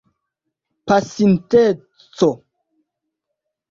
pasinteco 0.87 2.29